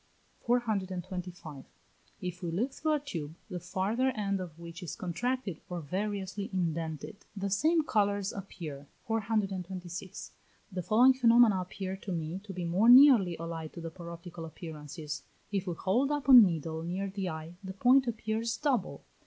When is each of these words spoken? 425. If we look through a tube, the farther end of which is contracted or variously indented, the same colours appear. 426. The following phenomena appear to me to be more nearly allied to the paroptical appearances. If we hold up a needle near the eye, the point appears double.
425. 0.39 1.65
If 2.21 2.41
we 2.41 2.49
look 2.49 2.73
through 2.73 2.93
a 2.93 2.99
tube, 2.99 3.35
the 3.51 3.59
farther 3.59 4.09
end 4.15 4.39
of 4.39 4.57
which 4.57 4.81
is 4.81 4.95
contracted 4.95 5.61
or 5.69 5.79
variously 5.79 6.49
indented, 6.51 7.17
the 7.37 7.51
same 7.51 7.83
colours 7.83 8.33
appear. 8.33 8.87
426. 9.05 10.31
The 10.71 10.81
following 10.81 11.13
phenomena 11.13 11.61
appear 11.61 11.95
to 11.97 12.11
me 12.11 12.39
to 12.45 12.51
be 12.51 12.65
more 12.65 12.89
nearly 12.89 13.37
allied 13.37 13.73
to 13.73 13.81
the 13.81 13.91
paroptical 13.91 14.43
appearances. 14.43 15.21
If 15.51 15.67
we 15.67 15.75
hold 15.75 16.11
up 16.11 16.27
a 16.27 16.33
needle 16.33 16.81
near 16.81 17.07
the 17.11 17.29
eye, 17.29 17.53
the 17.63 17.73
point 17.73 18.07
appears 18.07 18.57
double. 18.57 19.03